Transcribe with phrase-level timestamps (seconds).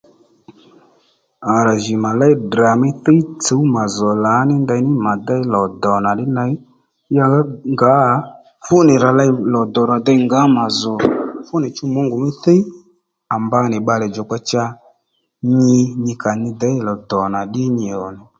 [1.55, 5.43] À jì mà léy Ddrà mí thíy tsǔw mà zz ò lǎní ndení mà déy
[5.53, 6.53] lò do nà ddí ney
[7.17, 7.25] ya
[7.73, 7.93] ngǎ
[8.65, 10.95] fú nì rà ley lò do ra dey ngǎ mà zz ò
[11.45, 12.59] fú nì chú Mungu mí thíy
[13.33, 14.63] à mba nì bbalè djòkpa cha
[15.57, 18.11] nyi nyikà nyi dey lò dò nà ddí nyi zz ò